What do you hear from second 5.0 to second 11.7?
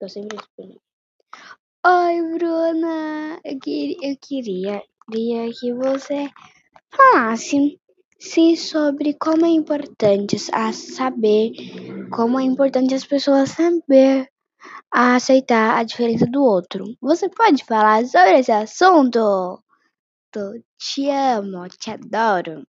queria que você falasse sim sobre como é importante a saber,